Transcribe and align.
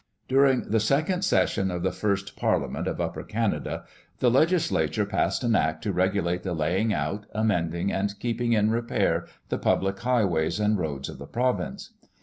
During 0.27 0.71
the 0.71 0.79
second 0.79 1.21
session 1.23 1.69
of 1.69 1.83
the 1.83 1.91
first 1.91 2.35
Parliament 2.35 2.87
of 2.87 2.99
Upper 2.99 3.21
Canada 3.21 3.85
the 4.17 4.31
Legislature 4.31 5.05
passed 5.05 5.43
an 5.43 5.55
Act 5.55 5.83
to 5.83 5.93
regulate 5.93 6.41
the 6.41 6.55
laying 6.55 6.91
out, 6.91 7.27
amending, 7.35 7.91
and 7.93 8.19
keeping 8.19 8.53
in 8.53 8.71
repair 8.71 9.27
the 9.49 9.59
public 9.59 9.99
highways 9.99 10.59
and 10.59 10.79
roads 10.79 11.07
of 11.07 11.19
the 11.19 11.27
province. 11.27 11.93